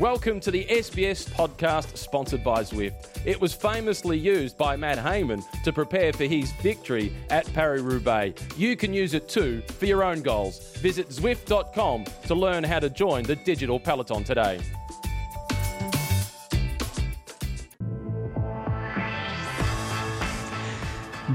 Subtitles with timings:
[0.00, 2.92] Welcome to the SBS podcast sponsored by Zwift.
[3.24, 8.42] It was famously used by Matt Hayman to prepare for his victory at Paris Roubaix.
[8.58, 10.76] You can use it too for your own goals.
[10.76, 14.60] Visit Zwift.com to learn how to join the digital peloton today.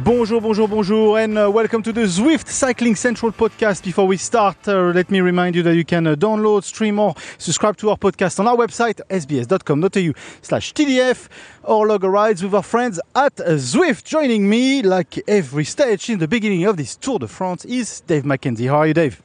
[0.04, 3.84] Bonjour, bonjour, bonjour, and uh, welcome to the Zwift Cycling Central podcast.
[3.84, 7.14] Before we start, uh, let me remind you that you can uh, download, stream, or
[7.38, 11.28] subscribe to our podcast on our website, sbs.com.au slash TDF,
[11.62, 14.04] or log a rides with our friends at Zwift.
[14.04, 18.24] Joining me, like every stage in the beginning of this Tour de France, is Dave
[18.24, 18.70] McKenzie.
[18.70, 19.22] How are you, Dave?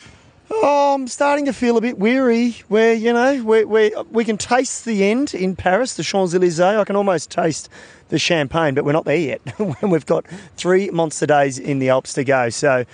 [0.69, 2.57] Oh, I'm starting to feel a bit weary.
[2.67, 6.59] Where you know, we we we can taste the end in Paris, the Champs Elysees.
[6.59, 7.69] I can almost taste
[8.09, 9.41] the champagne, but we're not there yet.
[9.83, 10.27] we've got
[10.57, 12.85] three monster days in the Alps to go, so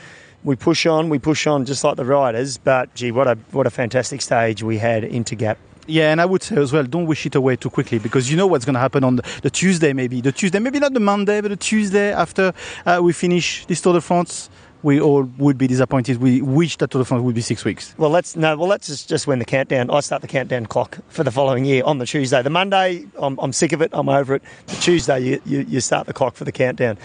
[0.45, 2.59] we push on, we push on, just like the riders.
[2.59, 5.57] But gee, what a what a fantastic stage we had into Gap.
[5.87, 8.37] Yeah, and I would say as well, don't wish it away too quickly because you
[8.37, 11.01] know what's going to happen on the, the, Tuesday, maybe the Tuesday, maybe not the
[11.01, 12.53] Monday, but the Tuesday after
[12.85, 14.51] uh, we finish this Tour de France
[14.83, 16.19] we all would be disappointed.
[16.19, 17.95] We wish that Tour de France would be six weeks.
[17.99, 18.57] Well, let's no.
[18.57, 19.91] Well, let's just, just when the countdown.
[19.91, 22.43] I start the countdown clock for the following year on the Tuesday.
[22.43, 23.91] The Monday, I'm, I'm sick of it.
[23.93, 24.43] I'm over it.
[24.67, 26.99] The Tuesday, you, you, you start the clock for the countdown.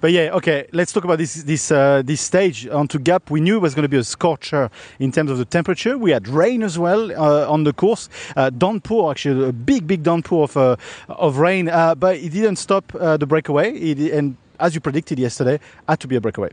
[0.00, 0.68] But yeah, okay.
[0.72, 3.30] Let's talk about this this uh, this stage onto Gap.
[3.30, 5.96] We knew it was going to be a scorcher in terms of the temperature.
[5.96, 8.08] We had rain as well uh, on the course.
[8.36, 10.76] Uh, downpour, actually, a big big downpour of uh,
[11.08, 11.68] of rain.
[11.68, 13.72] Uh, but it didn't stop uh, the breakaway.
[13.72, 16.50] It, and as you predicted yesterday, had to be a breakaway.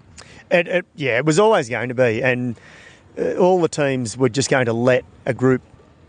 [0.52, 2.56] It, it, yeah, it was always going to be, and
[3.18, 5.62] uh, all the teams were just going to let a group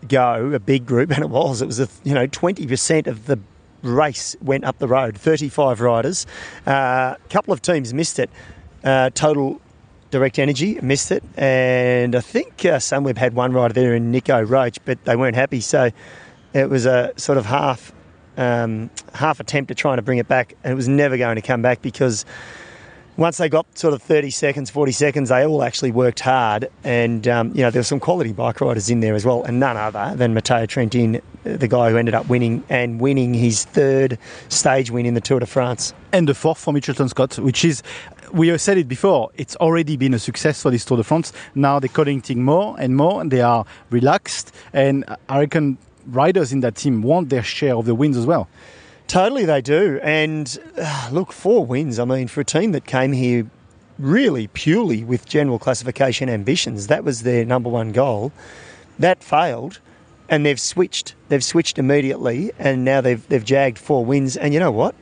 [0.09, 1.62] go, a big group, and it was.
[1.62, 3.39] It was a, you know twenty percent of the
[3.83, 5.17] race went up the road.
[5.17, 6.27] Thirty-five riders.
[6.67, 8.31] A uh, couple of teams missed it.
[8.83, 9.61] Uh, total
[10.11, 14.42] Direct Energy missed it, and I think uh, Sunweb had one rider there in Nico
[14.42, 15.61] Roche, but they weren't happy.
[15.61, 15.91] So
[16.53, 17.92] it was a sort of half
[18.36, 21.42] um, half attempt at trying to bring it back, and it was never going to
[21.42, 22.24] come back because
[23.17, 26.68] once they got sort of 30 seconds, 40 seconds, they all actually worked hard.
[26.83, 29.61] And, um, you know, there were some quality bike riders in there as well, and
[29.61, 34.18] none other than Matteo Trentin, the guy who ended up winning and winning his third
[34.48, 35.94] stage win in the Tour de France.
[36.12, 37.83] And the fourth for Mitchelton Scott, which is,
[38.33, 41.33] we have said it before, it's already been a success for this Tour de France.
[41.55, 44.52] Now they're collecting more and more, and they are relaxed.
[44.73, 48.48] And I reckon riders in that team want their share of the wins as well.
[49.07, 50.01] Totally, they do.
[50.03, 51.98] And uh, look, four wins.
[51.98, 53.47] I mean, for a team that came here
[53.98, 58.33] really purely with general classification ambitions, that was their number one goal.
[58.98, 59.81] That failed,
[60.29, 61.15] and they've switched.
[61.29, 64.36] They've switched immediately, and now they've they've jagged four wins.
[64.36, 64.95] And you know what?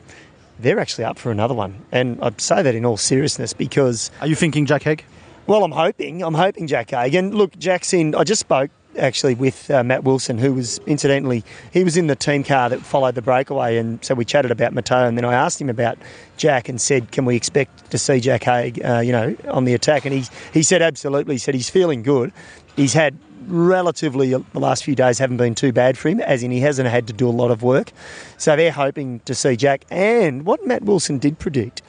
[0.58, 1.84] They're actually up for another one.
[1.92, 4.10] And I'd say that in all seriousness because.
[4.20, 5.04] Are you thinking Jack Haig?
[5.46, 6.22] Well, I'm hoping.
[6.22, 7.14] I'm hoping Jack Haig.
[7.14, 8.14] And look, Jack's in.
[8.14, 12.16] I just spoke actually with uh, Matt Wilson, who was incidentally he was in the
[12.16, 15.34] team car that followed the breakaway, and so we chatted about Matteo, and then I
[15.34, 15.98] asked him about
[16.36, 19.74] Jack and said, "Can we expect to see Jack Haig, uh, you know, on the
[19.74, 21.34] attack?" And he he said absolutely.
[21.34, 22.32] He said he's feeling good.
[22.76, 23.16] He's had
[23.46, 26.60] relatively uh, the last few days haven't been too bad for him, as in he
[26.60, 27.92] hasn't had to do a lot of work.
[28.38, 29.84] So they're hoping to see Jack.
[29.90, 31.82] And what Matt Wilson did predict.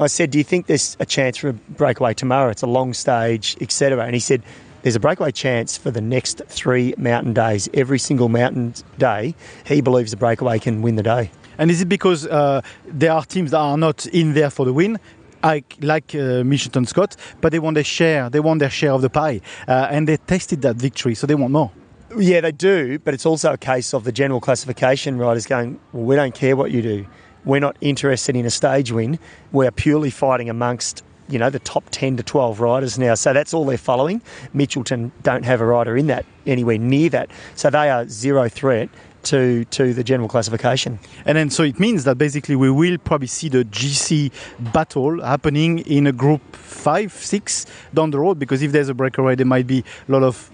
[0.00, 2.50] I said, "Do you think there's a chance for a breakaway tomorrow?
[2.50, 4.42] It's a long stage, etc." And he said,
[4.82, 7.68] there's a breakaway chance for the next three mountain days.
[7.74, 9.34] Every single mountain day,
[9.66, 11.30] he believes the breakaway can win the day.
[11.58, 14.72] And is it because uh, there are teams that are not in there for the
[14.72, 14.98] win?
[15.42, 18.28] Like, like uh, Mitchelton Scott, but they want their share.
[18.28, 21.36] They want their share of the pie, uh, and they tasted that victory, so they
[21.36, 21.70] want more.
[22.16, 26.04] Yeah, they do, but it's also a case of the general classification riders going, well,
[26.04, 27.06] we don't care what you do.
[27.44, 29.18] We're not interested in a stage win.
[29.52, 33.14] We're purely fighting amongst you know, the top 10 to 12 riders now.
[33.14, 34.22] So that's all they're following.
[34.54, 37.30] Mitchelton don't have a rider in that, anywhere near that.
[37.54, 38.88] So they are zero threat
[39.24, 40.98] to, to the general classification.
[41.24, 44.32] And then so it means that basically we will probably see the GC
[44.72, 49.34] battle happening in a group five, six down the road because if there's a breakaway,
[49.34, 50.50] there might be a lot of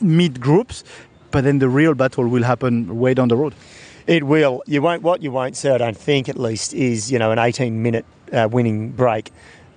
[0.00, 0.84] mid groups,
[1.30, 3.54] but then the real battle will happen way down the road.
[4.06, 4.62] It will.
[4.66, 5.02] You won't.
[5.02, 8.06] What you won't see, I don't think, at least, is you know an 18 minute
[8.32, 9.30] uh, winning break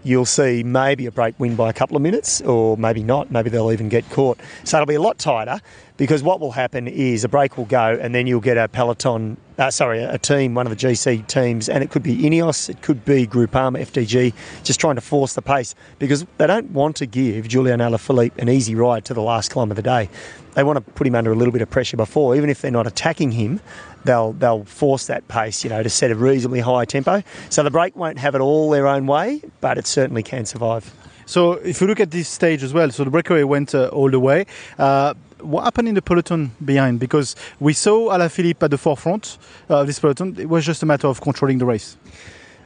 [0.03, 3.31] you'll see maybe a break win by a couple of minutes, or maybe not.
[3.31, 4.39] Maybe they'll even get caught.
[4.63, 5.62] So it'll be a lot tighter
[5.98, 9.38] because what will happen is a break will go, and then you'll get a peloton.
[9.57, 12.81] Uh, sorry, a team, one of the GC teams, and it could be Ineos, it
[12.81, 14.33] could be Groupama, FDJ,
[14.63, 18.50] just trying to force the pace because they don't want to give Julien Alaphilippe an
[18.50, 20.09] easy ride to the last climb of the day.
[20.56, 22.71] They want to put him under a little bit of pressure before, even if they're
[22.71, 23.62] not attacking him
[24.06, 27.24] they'll they'll force that pace, you know, to set a reasonably high tempo.
[27.50, 30.94] So the break won't have it all their own way, but it certainly can survive.
[31.25, 34.09] So if you look at this stage as well, so the breakaway went uh, all
[34.09, 34.45] the way.
[34.77, 37.00] Uh, what happened in the peloton behind?
[37.00, 39.38] Because we saw Alaphilippe at the forefront
[39.69, 40.36] of this peloton.
[40.38, 41.98] It was just a matter of controlling the race.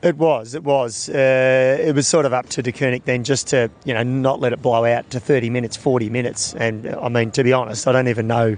[0.01, 1.09] It was, it was.
[1.09, 4.53] Uh, it was sort of up to Deceuninck then just to, you know, not let
[4.53, 6.53] it blow out to 30 minutes, 40 minutes.
[6.53, 8.57] And I mean, to be honest, I don't even know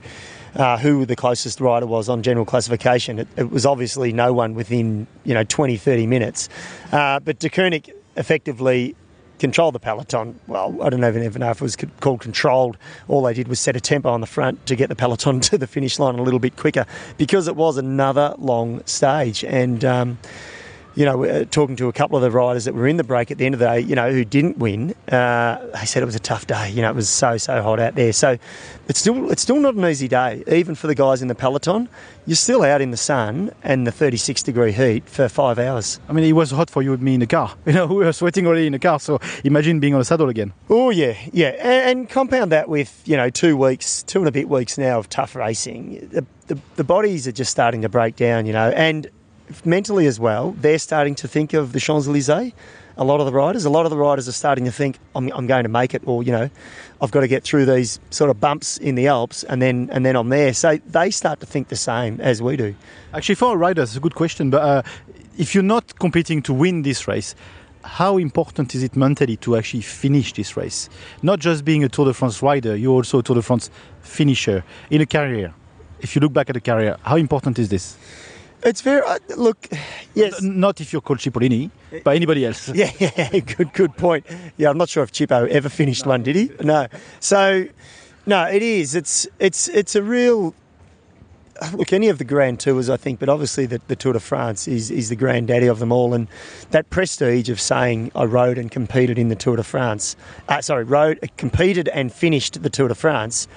[0.58, 3.20] uh, who the closest rider was on general classification.
[3.20, 6.50] It, it, was obviously no one within, you know, 20, 30 minutes.
[6.92, 8.96] Uh, but Deceuninck effectively
[9.40, 10.40] controlled the peloton.
[10.48, 12.78] Well, I don't even, even know if it was called controlled.
[13.08, 15.58] All they did was set a tempo on the front to get the peloton to
[15.58, 16.88] the finish line a little bit quicker
[17.18, 19.44] because it was another long stage.
[19.44, 20.18] And, um,
[20.98, 23.30] you know, uh, talking to a couple of the riders that were in the break
[23.30, 26.08] at the end of the day, you know, who didn't win, uh, they said it
[26.08, 26.72] was a tough day.
[26.72, 28.12] You know, it was so so hot out there.
[28.12, 28.40] So
[28.88, 31.88] it's still it's still not an easy day, even for the guys in the peloton.
[32.26, 36.00] You're still out in the sun and the 36 degree heat for five hours.
[36.10, 37.56] I mean, it was hot for you and me in the car.
[37.68, 39.00] You know, we were sweating already in the car.
[39.00, 40.54] So imagine being on a saddle again.
[40.70, 44.32] Oh yeah, yeah, and, and compound that with you know two weeks, two and a
[44.32, 46.10] bit weeks now of tough racing.
[46.12, 49.08] The, the, the bodies are just starting to break down, you know, and
[49.66, 52.54] mentally as well, they're starting to think of the Champs Elysees.
[53.00, 55.32] A lot of the riders, a lot of the riders are starting to think, I'm,
[55.34, 56.50] I'm, going to make it, or you know,
[57.00, 60.04] I've got to get through these sort of bumps in the Alps, and then and
[60.04, 60.52] then I'm there.
[60.54, 62.74] So they start to think the same as we do.
[63.14, 64.50] Actually, for a rider, it's a good question.
[64.50, 64.82] But uh,
[65.38, 67.36] if you're not competing to win this race,
[67.84, 70.90] how important is it mentally to actually finish this race?
[71.22, 73.70] Not just being a Tour de France rider, you're also a Tour de France
[74.02, 75.54] finisher in a career.
[76.00, 77.98] If you look back at a career, how important is this?
[78.64, 79.68] It's very uh, look.
[80.14, 81.70] Yes, not if you're called Cipollini,
[82.04, 82.70] but anybody else.
[82.76, 84.26] Yeah, yeah, good, good point.
[84.58, 86.10] Yeah, I'm not sure if Chipo ever finished no.
[86.10, 86.52] one, did he?
[86.62, 86.88] No.
[87.20, 87.68] So,
[88.26, 88.96] no, it is.
[88.96, 90.54] It's it's it's a real.
[91.74, 94.68] Look, any of the Grand Tours, I think, but obviously the, the Tour de France
[94.68, 96.28] is, is the granddaddy of them all, and
[96.70, 100.16] that prestige of saying I rode and competed in the Tour de France,
[100.50, 103.48] uh, sorry, rode, competed and finished the Tour de France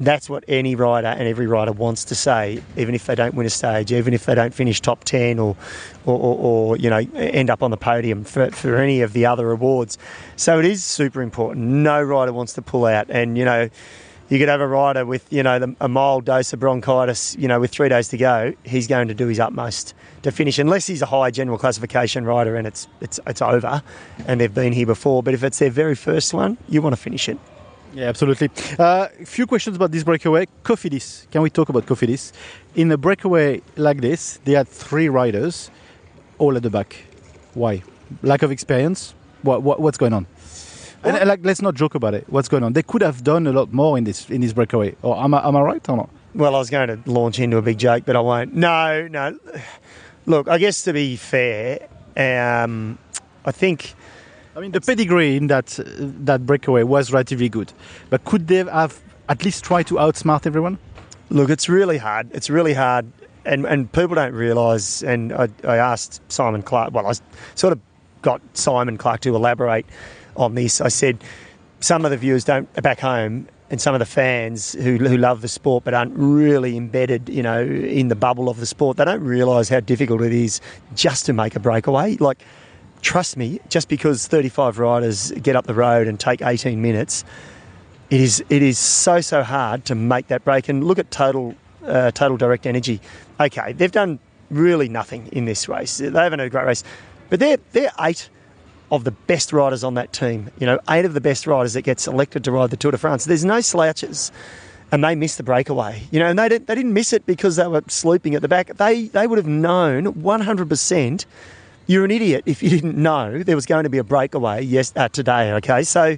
[0.00, 3.46] that's what any rider and every rider wants to say, even if they don't win
[3.46, 5.54] a stage, even if they don't finish top 10 or,
[6.06, 9.26] or, or, or you know, end up on the podium for, for any of the
[9.26, 9.98] other awards.
[10.36, 11.66] So it is super important.
[11.66, 13.10] No rider wants to pull out.
[13.10, 13.68] And, you know,
[14.30, 17.46] you could have a rider with, you know, the, a mild dose of bronchitis, you
[17.46, 19.92] know, with three days to go, he's going to do his utmost
[20.22, 23.82] to finish, unless he's a high general classification rider and it's, it's, it's over
[24.26, 25.22] and they've been here before.
[25.22, 27.38] But if it's their very first one, you want to finish it.
[27.92, 28.50] Yeah, absolutely.
[28.78, 30.46] A uh, few questions about this breakaway.
[30.62, 31.28] Cofidis.
[31.30, 32.32] Can we talk about Cofidis?
[32.76, 35.70] In a breakaway like this, they had three riders,
[36.38, 36.96] all at the back.
[37.54, 37.82] Why?
[38.22, 39.14] Lack of experience.
[39.42, 40.26] What, what what's going on?
[41.02, 42.26] And, and, like, let's not joke about it.
[42.28, 42.74] What's going on?
[42.74, 44.94] They could have done a lot more in this in this breakaway.
[45.02, 46.10] Or am I, am I right or not?
[46.34, 48.54] Well, I was going to launch into a big joke, but I won't.
[48.54, 49.38] No, no.
[50.26, 52.98] Look, I guess to be fair, um,
[53.44, 53.94] I think
[54.56, 57.72] I mean, the pedigree in that uh, that breakaway was relatively good,
[58.08, 60.78] but could they have at least tried to outsmart everyone?
[61.30, 62.30] Look, it's really hard.
[62.32, 63.06] It's really hard,
[63.44, 65.02] and and people don't realise.
[65.02, 66.92] And I, I asked Simon Clarke.
[66.92, 67.12] Well, I
[67.54, 67.80] sort of
[68.22, 69.86] got Simon Clarke to elaborate
[70.36, 70.80] on this.
[70.80, 71.22] I said
[71.80, 75.42] some of the viewers don't back home and some of the fans who, who love
[75.42, 79.04] the sport but aren't really embedded, you know, in the bubble of the sport, they
[79.04, 80.60] don't realise how difficult it is
[80.94, 82.16] just to make a breakaway.
[82.16, 82.42] Like
[83.02, 87.24] trust me, just because 35 riders get up the road and take 18 minutes,
[88.10, 90.68] it is it is so so hard to make that break.
[90.68, 91.54] And look at total
[91.84, 93.00] uh, total direct energy.
[93.38, 94.18] Okay, they've done
[94.50, 95.98] really nothing in this race.
[95.98, 96.84] They haven't had a great race,
[97.28, 98.28] but they're they're eight
[98.90, 100.50] of the best riders on that team.
[100.58, 102.98] You know, eight of the best riders that get selected to ride the Tour de
[102.98, 103.24] France.
[103.24, 104.32] There's no slouches.
[104.92, 107.54] And they missed the breakaway, you know, and they didn't, they didn't miss it because
[107.54, 108.76] they were sleeping at the back.
[108.76, 111.26] They they would have known 100 percent
[111.86, 114.92] you're an idiot if you didn't know there was going to be a breakaway yes
[114.96, 115.52] uh, today.
[115.54, 116.16] Okay, so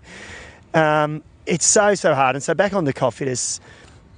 [0.74, 2.36] um, it's so so hard.
[2.36, 3.60] And so back on the Cofidis,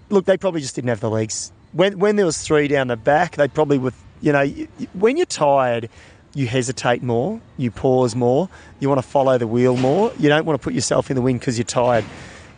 [0.08, 1.52] look, they probably just didn't have the legs.
[1.72, 3.94] When when there was three down the back, they probably would.
[4.20, 4.46] You know,
[4.94, 5.90] when you're tired,
[6.34, 8.48] you hesitate more, you pause more,
[8.80, 10.12] you want to follow the wheel more.
[10.18, 12.04] You don't want to put yourself in the wind because you're tired.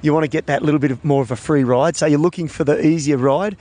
[0.03, 1.97] You want to get that little bit of more of a free ride.
[1.97, 3.57] So you're looking for the easier ride,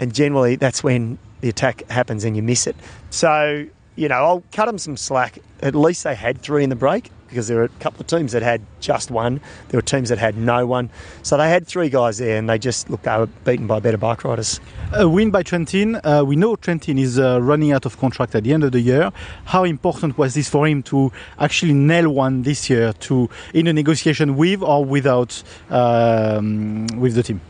[0.00, 2.74] and generally that's when the attack happens and you miss it.
[3.10, 5.38] So you know, I'll cut them some slack.
[5.62, 8.32] At least they had three in the break because there were a couple of teams
[8.32, 9.40] that had just one.
[9.68, 10.90] There were teams that had no one.
[11.22, 13.96] So they had three guys there and they just, look, they were beaten by better
[13.96, 14.60] bike riders.
[14.92, 16.00] A win by Trentin.
[16.04, 18.80] Uh, we know Trentin is uh, running out of contract at the end of the
[18.80, 19.10] year.
[19.46, 23.72] How important was this for him to actually nail one this year to in a
[23.72, 27.40] negotiation with or without um, with the team?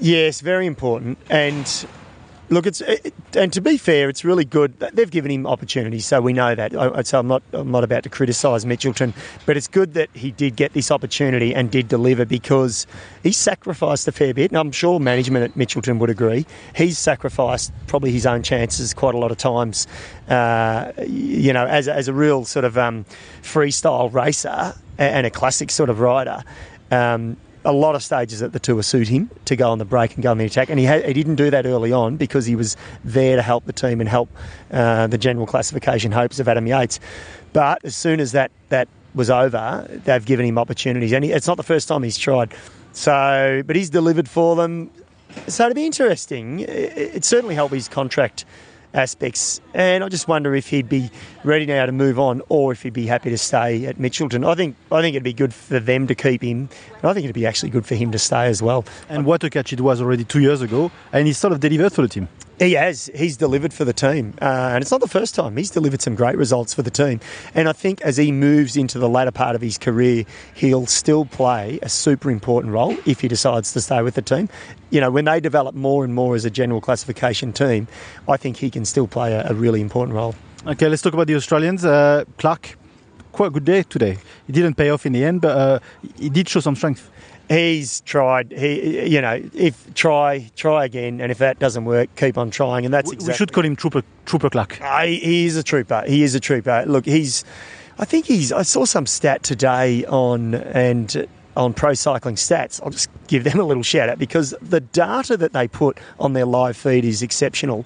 [0.00, 1.18] Yes, very important.
[1.28, 1.86] And
[2.50, 4.78] Look, it's it, and to be fair, it's really good.
[4.78, 6.74] They've given him opportunities, so we know that.
[6.74, 9.12] I, so I'm not I'm not about to criticise Mitchelton,
[9.44, 12.86] but it's good that he did get this opportunity and did deliver because
[13.22, 16.46] he sacrificed a fair bit, and I'm sure management at Mitchelton would agree.
[16.74, 19.86] He's sacrificed probably his own chances quite a lot of times.
[20.28, 23.04] Uh, you know, as as a real sort of um,
[23.42, 26.42] freestyle racer and a classic sort of rider.
[26.90, 27.36] Um,
[27.68, 30.22] a lot of stages at the tour suit him to go on the break and
[30.22, 32.56] go on the attack, and he, had, he didn't do that early on because he
[32.56, 34.30] was there to help the team and help
[34.72, 36.98] uh, the general classification hopes of Adam Yates.
[37.52, 41.46] But as soon as that that was over, they've given him opportunities, and he, it's
[41.46, 42.54] not the first time he's tried.
[42.94, 44.90] So, but he's delivered for them.
[45.46, 46.60] So it'd be interesting.
[46.60, 48.46] It, it certainly helped his contract
[48.94, 49.60] aspects.
[49.74, 51.10] And I just wonder if he'd be
[51.44, 54.46] ready now to move on, or if he'd be happy to stay at Mitchelton.
[54.46, 57.24] I think I think it'd be good for them to keep him, and I think
[57.24, 58.84] it'd be actually good for him to stay as well.
[59.08, 61.92] And what a catch it was already two years ago, and he sort of delivered
[61.92, 62.28] for the team.
[62.58, 63.08] He has.
[63.14, 64.34] He's delivered for the team.
[64.42, 65.56] Uh, and it's not the first time.
[65.56, 67.20] He's delivered some great results for the team.
[67.54, 70.24] And I think as he moves into the latter part of his career,
[70.54, 74.48] he'll still play a super important role if he decides to stay with the team.
[74.90, 77.86] You know, when they develop more and more as a general classification team,
[78.28, 80.34] I think he can still play a, a really important role.
[80.66, 81.84] Okay, let's talk about the Australians.
[81.84, 82.76] Uh, Clarke,
[83.30, 84.18] quite a good day today.
[84.48, 85.78] He didn't pay off in the end, but uh,
[86.18, 87.08] he did show some strength
[87.48, 88.52] he's tried.
[88.52, 92.84] He, you know, if try, try again, and if that doesn't work, keep on trying.
[92.84, 93.32] And that's exactly.
[93.32, 94.80] We should call him Trooper Trooper Clarke.
[94.80, 96.04] Uh, he, he is a trooper.
[96.06, 96.84] He is a trooper.
[96.86, 97.44] Look, he's.
[97.98, 98.52] I think he's.
[98.52, 101.26] I saw some stat today on and
[101.56, 102.80] on Pro Cycling Stats.
[102.82, 106.32] I'll just give them a little shout out because the data that they put on
[106.32, 107.84] their live feed is exceptional.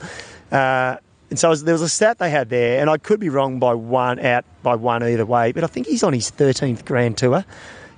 [0.50, 0.96] Uh,
[1.30, 3.72] and so there was a stat they had there, and I could be wrong by
[3.72, 7.42] one out by one either way, but I think he's on his 13th Grand Tour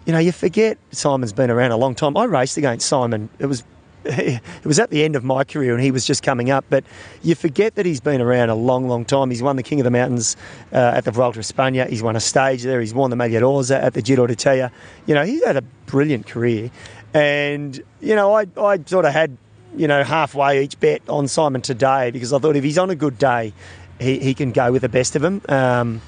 [0.06, 2.16] you know, you forget Simon's been around a long time.
[2.16, 3.28] I raced against Simon.
[3.38, 3.64] It was
[4.04, 6.64] it was at the end of my career and he was just coming up.
[6.68, 6.84] But
[7.22, 9.30] you forget that he's been around a long, long time.
[9.30, 10.36] He's won the King of the Mountains
[10.72, 11.88] uh, at the Vuelta a España.
[11.88, 12.80] He's won a stage there.
[12.80, 14.70] He's won the Maglia d'Orza at the Giro d'Italia.
[15.06, 16.70] You know, he's had a brilliant career.
[17.14, 19.38] And, you know, I, I sort of had,
[19.74, 22.96] you know, halfway each bet on Simon today because I thought if he's on a
[22.96, 23.54] good day,
[23.98, 25.40] he, he can go with the best of them.
[25.48, 26.02] Um,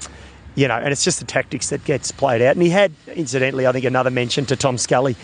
[0.57, 2.55] you know, and it's just the tactics that gets played out.
[2.55, 5.15] And he had, incidentally, I think another mention to Tom Scully,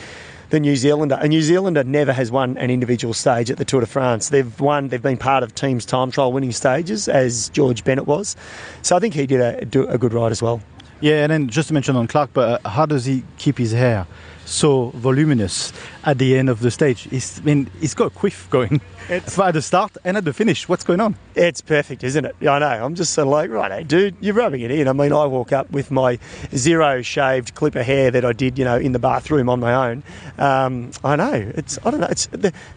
[0.52, 1.18] the New Zealander.
[1.20, 4.30] A New Zealander never has won an individual stage at the Tour de France.
[4.30, 8.36] They've won, they've been part of teams' time trial winning stages, as George Bennett was.
[8.84, 10.62] So I think he did a, a good ride as well.
[11.02, 13.72] Yeah, and then just to mention on Clarke, but uh, how does he keep his
[13.72, 14.06] hair
[14.46, 15.74] so voluminous
[16.04, 17.02] at the end of the stage?
[17.10, 20.34] He's, I mean, it's got a quiff going it's, at the start and at the
[20.34, 20.68] finish.
[20.68, 21.16] What's going on?
[21.36, 22.36] It's perfect, isn't it?
[22.42, 22.86] I know.
[22.86, 24.88] I'm just sort of like, right, hey, dude, you're rubbing it in.
[24.88, 26.20] I mean, I walk up with my
[26.56, 29.90] zero shaved clip of hair that I did, you know, in the bathroom on my
[29.90, 30.04] own.
[30.38, 31.52] Um, I know.
[31.56, 32.08] It's, I don't know.
[32.10, 32.28] It's,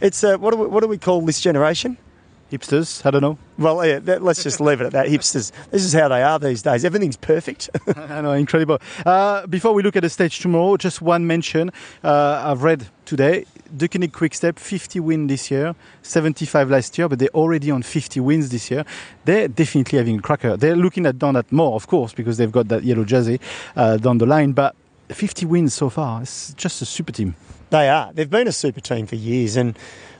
[0.00, 1.98] it's uh, what, do we, what do we call this generation?
[2.50, 3.04] Hipsters.
[3.04, 3.38] I don't know.
[3.58, 5.06] Well, yeah, that, let's just leave it at that.
[5.06, 5.52] Hipsters.
[5.70, 6.84] This is how they are these days.
[6.84, 7.70] Everything's perfect.
[7.96, 8.78] I know, incredible.
[9.04, 11.70] Uh, before we look at the stage tomorrow, just one mention.
[12.04, 13.46] Uh, I've read today.
[13.74, 18.50] Deceuninck Quickstep, 50 wins this year, 75 last year, but they're already on 50 wins
[18.50, 18.84] this year.
[19.24, 20.56] They're definitely having a cracker.
[20.56, 23.40] They're looking at down at more, of course, because they've got that yellow jersey
[23.74, 24.52] uh, down the line.
[24.52, 24.76] But
[25.08, 26.22] 50 wins so far.
[26.22, 27.34] It's just a super team.
[27.70, 28.12] They are.
[28.12, 29.76] They've been a super team for years, and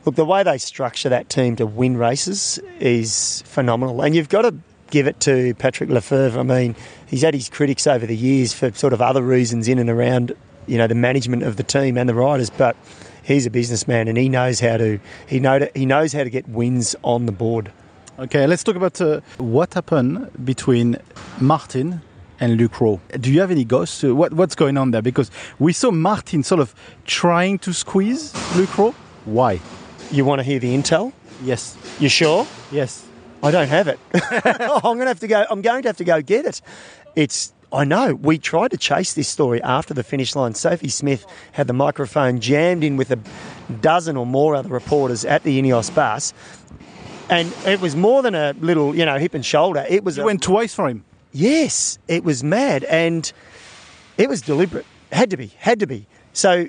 [0.06, 4.02] Look, the way they structure that team to win races is phenomenal.
[4.02, 4.54] And you've got to
[4.90, 6.38] give it to Patrick Lefevre.
[6.38, 6.76] I mean,
[7.08, 10.32] he's had his critics over the years for sort of other reasons in and around,
[10.68, 12.76] you know, the management of the team and the riders, but
[13.25, 16.30] he's a businessman and he knows how to he know to, he knows how to
[16.30, 17.72] get wins on the board.
[18.20, 20.98] Okay, let's talk about uh, what happened between
[21.40, 22.00] Martin
[22.38, 23.00] and Luke Rowe.
[23.18, 24.04] Do you have any ghosts?
[24.04, 25.02] What, what's going on there?
[25.02, 28.94] Because we saw Martin sort of trying to squeeze Luke Rowe.
[29.25, 29.60] Why?
[30.10, 31.12] You want to hear the intel?
[31.42, 31.76] Yes.
[32.00, 32.46] You sure?
[32.70, 33.04] Yes.
[33.42, 33.98] I don't have it.
[34.68, 35.44] Oh, I'm going to have to go.
[35.50, 36.60] I'm going to have to go get it.
[37.14, 37.52] It's.
[37.72, 38.14] I know.
[38.14, 40.54] We tried to chase this story after the finish line.
[40.54, 43.18] Sophie Smith had the microphone jammed in with a
[43.80, 46.32] dozen or more other reporters at the Ineos bus,
[47.28, 49.84] and it was more than a little, you know, hip and shoulder.
[49.88, 50.16] It was.
[50.18, 51.04] A, went twice for him.
[51.32, 53.30] Yes, it was mad, and
[54.16, 54.86] it was deliberate.
[55.12, 55.48] Had to be.
[55.58, 56.06] Had to be.
[56.32, 56.68] So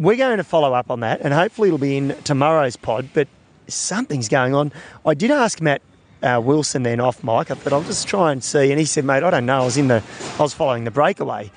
[0.00, 3.10] we're going to follow up on that, and hopefully it'll be in tomorrow's pod.
[3.12, 3.28] But
[3.68, 4.72] something's going on.
[5.04, 5.82] I did ask Matt
[6.22, 8.70] uh, Wilson then off mic, but I'll just try and see.
[8.70, 9.60] And he said, "Mate, I don't know.
[9.60, 10.02] I was in the,
[10.38, 11.50] I was following the breakaway."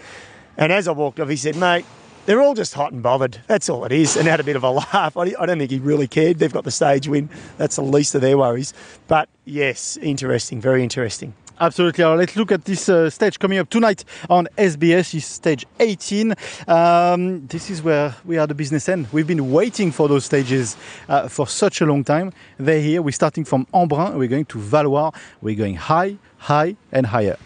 [0.58, 1.86] And as I walked off, he said, "Mate."
[2.26, 3.42] They're all just hot and bothered.
[3.48, 4.16] That's all it is.
[4.16, 5.18] And had a bit of a laugh.
[5.18, 6.40] I don't think he really cared.
[6.40, 7.30] They've got the stage win.
[7.58, 8.74] That's the least of their worries.
[9.10, 10.62] But yes, interesting.
[10.62, 11.34] Very interesting.
[11.64, 12.04] Absolutely.
[12.04, 15.16] Let's look at this uh, stage coming up tonight on SBS.
[15.16, 16.34] Is stage 18.
[16.68, 19.08] Um, this is where we are the business end.
[19.14, 20.76] We've been waiting for those stages
[21.08, 22.34] uh, for such a long time.
[22.58, 23.02] They're here.
[23.02, 24.18] We're starting from Embrun.
[24.18, 25.16] We're going to Valloire.
[25.42, 27.38] We're going high, high, and higher.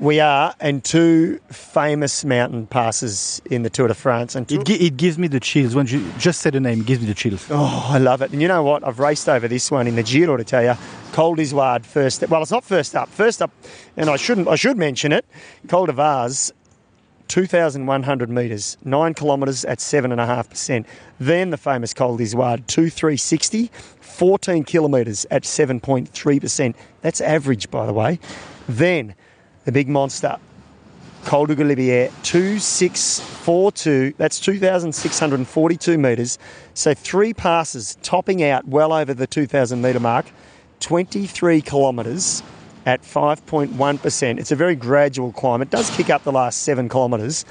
[0.00, 4.34] We are, and two famous mountain passes in the Tour de France.
[4.34, 5.74] And It, gi- it gives me the chills.
[5.74, 7.46] When you just say the name, it gives me the chills.
[7.50, 8.30] Oh, I love it.
[8.32, 8.82] And you know what?
[8.82, 10.72] I've raced over this one in the Giro to tell you.
[11.12, 12.26] Col d'Izoard first.
[12.30, 13.10] Well, it's not first up.
[13.10, 13.50] First up,
[13.98, 14.48] and I shouldn't.
[14.48, 15.26] I should mention it.
[15.68, 16.50] Col de Vars,
[17.28, 20.86] 2,100 metres, nine kilometres at seven and a half percent.
[21.18, 26.74] Then the famous Col d'Izoard, 2360, 14 kilometres at 7.3 percent.
[27.02, 28.18] That's average, by the way.
[28.66, 29.14] Then
[29.64, 30.38] the big monster,
[31.24, 34.14] Col de Galibier, 2642.
[34.16, 36.38] That's 2,642 metres.
[36.74, 40.26] So three passes, topping out well over the 2,000 metre mark,
[40.80, 42.42] 23 kilometres
[42.86, 44.38] at 5.1%.
[44.38, 45.60] It's a very gradual climb.
[45.60, 47.44] It does kick up the last seven kilometres.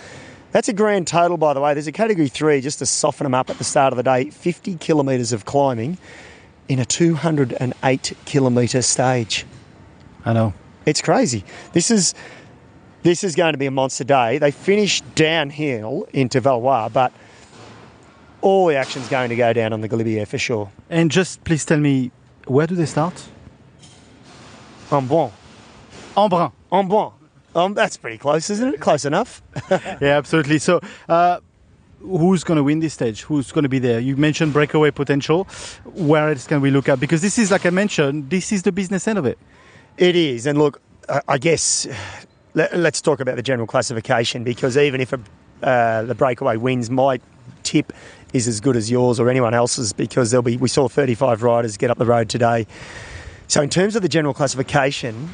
[0.52, 1.76] That's a grand total, by the way.
[1.76, 4.32] There's a category three just to soften them up at the start of the day
[4.32, 6.00] 50 kilometres of climbing
[6.68, 9.46] in a 208 kilometre stage.
[10.26, 10.54] I know.
[10.86, 11.44] It's crazy.
[11.74, 12.14] This is
[13.04, 14.38] this is going to be a monster day.
[14.38, 17.14] They finish downhill into Valloire, but
[18.42, 20.72] all the action's going to go down on the Galibier for sure.
[20.90, 22.12] And just please tell me,
[22.46, 23.30] where do they start?
[24.92, 25.32] En bon.
[26.16, 26.52] Embrun.
[26.72, 27.14] En bon.
[27.56, 28.80] Um, that's pretty close, isn't it?
[28.80, 29.42] Close enough.
[30.02, 30.60] Yeah, absolutely.
[30.60, 31.40] So, uh,
[32.00, 33.24] who's going to win this stage?
[33.24, 34.00] Who's going to be there?
[34.00, 35.46] You mentioned breakaway potential.
[35.86, 37.00] Where else can we look at?
[37.00, 39.38] Because this is, like I mentioned, this is the business end of it.
[40.00, 40.82] It is, and look,
[41.28, 41.86] I guess
[42.54, 45.20] let, us talk about the general classification because even if a,
[45.62, 47.20] uh, the breakaway wins, my
[47.64, 47.92] tip
[48.32, 50.56] is as good as yours or anyone else's because there'll be.
[50.56, 52.66] We saw 35 riders get up the road today.
[53.50, 55.34] So in terms of the general classification,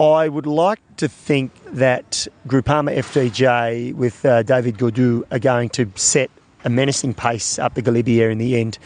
[0.00, 5.92] I would like to think that Groupama FDJ with uh, David Gaudu are going to
[5.94, 6.30] set
[6.64, 8.78] a menacing pace up the Galibier in the end.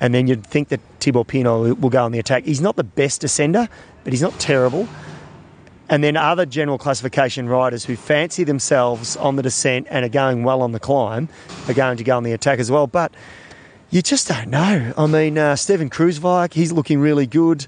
[0.00, 2.44] And then you'd think that Thibaut Pinot will go on the attack.
[2.44, 3.68] He's not the best descender,
[4.04, 4.88] but he's not terrible.
[5.88, 10.42] And then other general classification riders who fancy themselves on the descent and are going
[10.42, 11.28] well on the climb
[11.68, 12.86] are going to go on the attack as well.
[12.86, 13.12] But
[13.90, 14.94] you just don't know.
[14.96, 17.66] I mean, uh, Steven Kruijswijk, he's looking really good.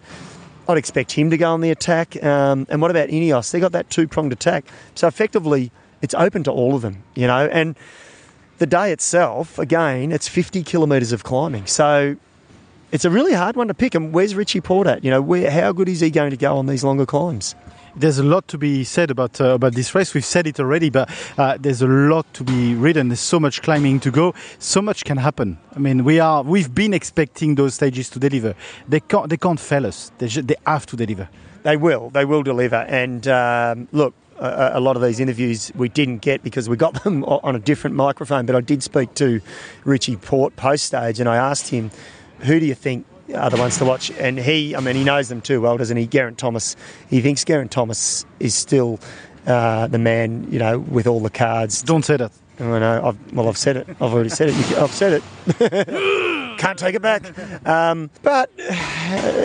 [0.67, 2.23] I'd expect him to go on the attack.
[2.25, 3.51] Um, and what about Ineos?
[3.51, 4.64] They got that two pronged attack.
[4.94, 5.70] So effectively,
[6.01, 7.47] it's open to all of them, you know.
[7.53, 7.77] And
[8.57, 11.66] the day itself, again, it's 50 kilometres of climbing.
[11.66, 12.16] So
[12.94, 13.96] it's a really hard one to pick.
[13.96, 15.02] And where's Richie Porte at?
[15.04, 17.57] You know, where, how good is he going to go on these longer climbs?
[17.96, 20.14] There's a lot to be said about uh, about this race.
[20.14, 23.09] We've said it already, but uh, there's a lot to be ridden.
[23.09, 24.33] There's so much climbing to go.
[24.61, 25.59] So much can happen.
[25.74, 28.54] I mean, we are we've been expecting those stages to deliver.
[28.88, 30.12] They can't they can't fail us.
[30.18, 31.28] They ju- they have to deliver.
[31.64, 32.11] They will.
[32.11, 32.76] They will deliver.
[32.76, 36.94] And um, look, a, a lot of these interviews we didn't get because we got
[37.04, 38.46] them on a different microphone.
[38.46, 39.40] But I did speak to
[39.85, 41.90] Richie Porte post stage, and I asked him,
[42.40, 45.29] "Who do you think?" Are the ones to watch, and he, I mean, he knows
[45.31, 46.07] them too well, doesn't he?
[46.07, 46.77] Geraint Thomas.
[47.09, 49.01] He thinks Geraint Thomas is still
[49.47, 51.81] uh, the man, you know, with all the cards.
[51.83, 52.31] Don't say that.
[52.61, 53.01] I know.
[53.03, 53.88] I've, well, I've said it.
[53.88, 54.70] I've already said it.
[54.70, 55.23] You- I've said
[55.59, 56.59] it.
[56.59, 57.25] Can't take it back.
[57.66, 58.51] Um, but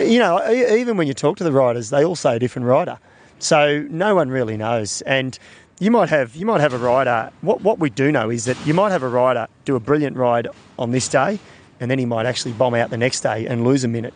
[0.06, 2.98] you know, even when you talk to the riders, they all say a different rider.
[3.38, 5.00] So no one really knows.
[5.02, 5.38] And
[5.78, 7.30] you might have you might have a rider.
[7.40, 10.16] What what we do know is that you might have a rider do a brilliant
[10.18, 10.48] ride
[10.78, 11.38] on this day,
[11.80, 14.14] and then he might actually bomb out the next day and lose a minute.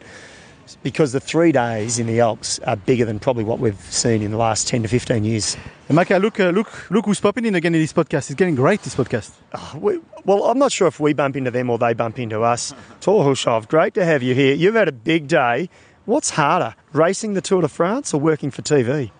[0.82, 4.30] Because the three days in the Alps are bigger than probably what we've seen in
[4.30, 5.58] the last 10 to 15 years.
[5.88, 8.30] And Micah, look, uh, look, look who's popping in again in this podcast.
[8.30, 8.80] It's getting great.
[8.80, 9.32] This podcast.
[9.78, 12.72] We, well, I'm not sure if we bump into them or they bump into us.
[13.00, 14.54] Thor Hushovd, great to have you here.
[14.54, 15.68] You've had a big day.
[16.06, 19.10] What's harder, racing the Tour de France or working for TV?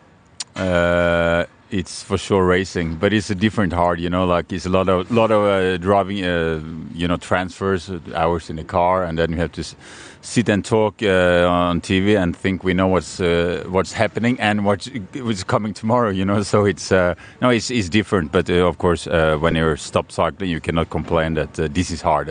[0.57, 3.98] Uh, it's for sure racing, but it's a different hard.
[3.98, 6.24] You know, like it's a lot of lot of uh, driving.
[6.24, 6.61] Uh,
[6.94, 9.64] you know, transfers, hours in the car, and then you have to
[10.20, 14.64] sit and talk uh, on TV and think we know what's uh, what's happening and
[14.64, 16.11] what's what's coming tomorrow.
[16.11, 18.33] You know, so it's uh, no, it's, it's different.
[18.33, 22.29] But uh, of course, when you're stop cycling, you cannot complain that this is hard,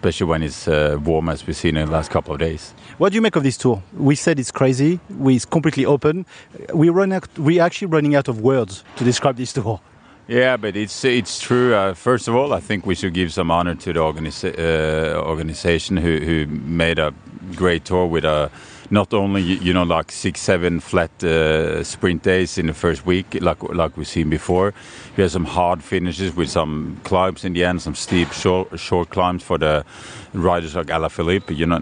[0.00, 2.72] especially when it's uh, warm, as we've seen in the last couple of days.
[2.96, 3.82] What do you make of this tour?
[3.92, 4.98] We said it's crazy.
[5.18, 6.24] We it's completely open.
[6.72, 7.28] We run out.
[7.38, 9.78] We actually running out of words to describe this tour.
[10.26, 11.74] Yeah, but it's it's true.
[11.74, 15.20] Uh, first of all, I think we should give some honor to the organisa- uh,
[15.20, 17.12] organization who, who made a
[17.54, 18.50] great tour with a
[18.90, 23.38] not only you know like six seven flat uh, sprint days in the first week
[23.40, 24.74] like like we've seen before.
[25.16, 29.10] We had some hard finishes with some climbs in the end some steep short, short
[29.10, 29.84] climbs for the
[30.32, 31.76] riders like Alaphilippe you know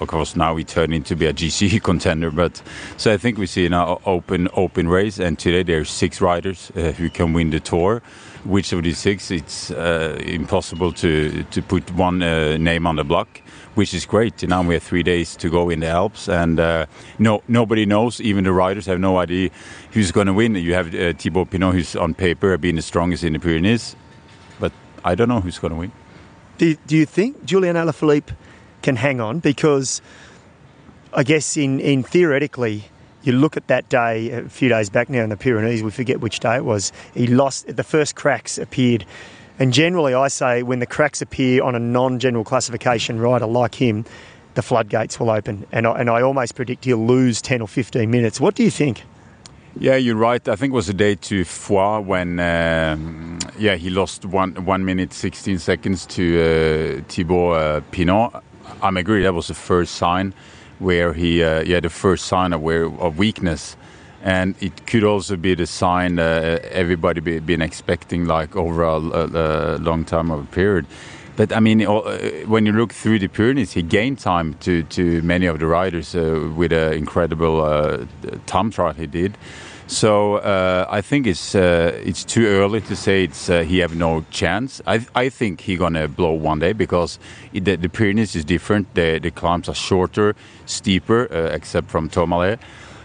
[0.00, 2.62] of course now he turned into be a GC contender but
[2.96, 6.92] so I think we see an open open race and today there's six riders uh,
[6.92, 8.02] who can win the tour.
[8.44, 13.04] Which of these six it's uh, impossible to to put one uh, name on the
[13.04, 13.40] block
[13.74, 14.46] which is great.
[14.46, 16.86] Now we have three days to go in the Alps, and uh,
[17.18, 18.20] no nobody knows.
[18.20, 19.50] Even the riders have no idea
[19.92, 20.54] who's going to win.
[20.54, 23.96] You have uh, Thibaut Pinot, who's on paper being the strongest in the Pyrenees,
[24.60, 24.72] but
[25.04, 25.92] I don't know who's going to win.
[26.58, 28.34] Do, do you think Julien Alaphilippe
[28.82, 29.40] can hang on?
[29.40, 30.00] Because
[31.12, 32.84] I guess in, in theoretically,
[33.24, 35.82] you look at that day a few days back now in the Pyrenees.
[35.82, 36.92] We forget which day it was.
[37.14, 39.04] He lost the first cracks appeared
[39.58, 43.74] and generally, I say when the cracks appear on a non general classification rider like
[43.74, 44.04] him,
[44.54, 45.66] the floodgates will open.
[45.72, 48.40] And I, and I almost predict he'll lose 10 or 15 minutes.
[48.40, 49.02] What do you think?
[49.76, 50.46] Yeah, you're right.
[50.48, 52.96] I think it was the day to Foix when, uh,
[53.58, 58.32] yeah, he lost one one minute sixteen seconds to uh, Thibaut uh, Pinot.
[58.82, 60.32] I'm agree that was the first sign
[60.78, 63.76] where he, uh, yeah, the first sign of where of weakness
[64.24, 68.96] and it could also be the sign uh, everybody be, been expecting like over a,
[68.96, 70.86] a, a, long time of a period.
[71.36, 72.00] But I mean, uh,
[72.46, 76.14] when you look through the Pyrenees, he gained time to, to many of the riders
[76.14, 78.06] uh, with an incredible uh,
[78.46, 79.36] time trial he did.
[79.86, 83.94] So uh, I think it's uh, it's too early to say it's uh, he have
[83.94, 84.80] no chance.
[84.86, 87.18] I I think he gonna blow one day because
[87.52, 88.94] it, the, the Pyrenees is different.
[88.94, 90.34] The the climbs are shorter,
[90.64, 92.60] steeper, uh, except from Tourmalet.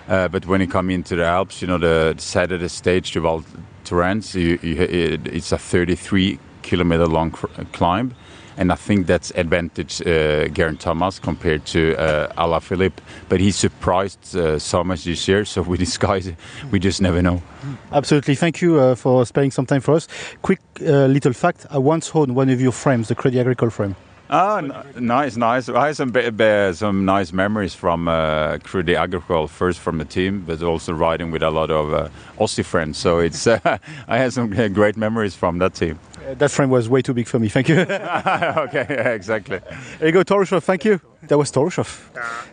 [0.10, 3.22] Uh, but when you come into the Alps, you know the, the Saturday stage to
[3.22, 3.46] Val
[3.86, 7.30] Thorens, it, it's a 33 kilometer long
[7.74, 8.16] climb,
[8.58, 10.48] and I think that's advantage uh,
[10.80, 12.98] Thomas compared to uh, Alaphilippe.
[13.30, 16.32] But he surprised uh, so much this year, so with this guys,
[16.72, 17.44] we just never know.
[17.92, 20.08] Absolutely, thank you uh, for spending some time for us.
[20.42, 23.96] Quick uh, little fact: I once owned one of your frames, the Crédit Agricole frame.
[24.32, 24.62] Ah,
[24.96, 25.70] nice, nice.
[25.70, 26.14] I have some
[26.74, 31.42] some nice memories from uh, Crédit Agricole, first from the team, but also riding with
[31.42, 33.00] a lot of uh, Aussie friends.
[33.00, 36.00] So it's uh, I had some great memories from that team.
[36.30, 37.50] Uh, that frame was way too big for me.
[37.50, 37.76] Thank you.
[37.80, 39.60] okay, yeah, exactly.
[39.98, 40.64] There you go, Thor Hushovd.
[40.64, 41.02] Thank you.
[41.24, 42.00] That was Thor Hushovd.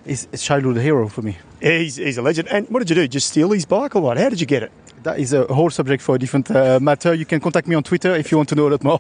[0.07, 1.37] He's a childhood hero for me.
[1.61, 2.49] He's, he's a legend.
[2.49, 3.07] And what did you do?
[3.07, 4.17] Just steal his bike or what?
[4.17, 4.73] How did you get it?
[5.07, 7.15] That is a whole subject for a different uh, matter.
[7.15, 8.99] You can contact me on Twitter if you want to know a lot more.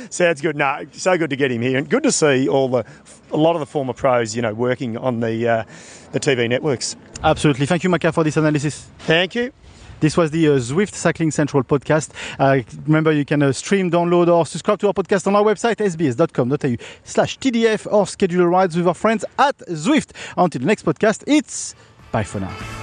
[0.10, 0.56] Sounds good.
[0.56, 2.84] No, so good to get him here, and good to see all the
[3.30, 5.64] a lot of the former pros, you know, working on the uh,
[6.10, 6.96] the TV networks.
[7.22, 7.64] Absolutely.
[7.64, 8.88] Thank you, Macca, for this analysis.
[8.98, 9.52] Thank you.
[10.00, 12.10] This was the uh, Zwift Cycling Central podcast.
[12.36, 15.76] Uh, remember, you can uh, stream, download, or subscribe to our podcast on our website,
[15.76, 20.10] sbs.com.au slash TDF, or schedule rides with our friends at Zwift.
[20.36, 21.76] Until the next podcast, it's
[22.10, 22.77] bye for now.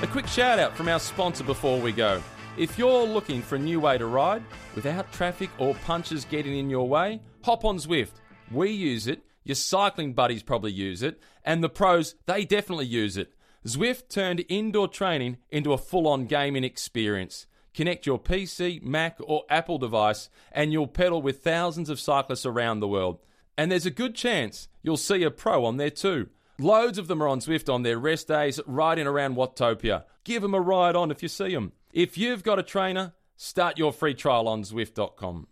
[0.00, 2.22] A quick shout out from our sponsor before we go.
[2.56, 4.44] If you're looking for a new way to ride
[4.76, 8.12] without traffic or punches getting in your way, hop on Zwift.
[8.52, 13.16] We use it, your cycling buddies probably use it, and the pros, they definitely use
[13.16, 13.34] it.
[13.66, 17.48] Zwift turned indoor training into a full on gaming experience.
[17.74, 22.78] Connect your PC, Mac, or Apple device, and you'll pedal with thousands of cyclists around
[22.78, 23.18] the world.
[23.56, 26.28] And there's a good chance you'll see a pro on there too.
[26.60, 30.02] Loads of them are on Zwift on their rest days, riding around Watopia.
[30.24, 31.72] Give them a ride on if you see them.
[31.92, 35.46] If you've got a trainer, start your free trial on Zwift.com.